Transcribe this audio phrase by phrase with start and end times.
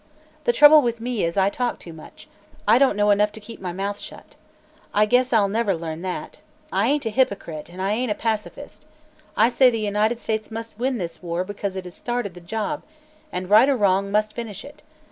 [0.45, 2.27] The trouble with me is, I talk too much;
[2.67, 4.33] I don't know enough to keep my mouth shut.
[4.95, 6.39] I guess I'll never learn that.
[6.73, 8.83] I ain't a hypocrite, and I ain't a pacifist.
[9.37, 12.81] I say the United States must win this war because it has started the job,
[13.31, 14.81] and right or wrong, must finish it.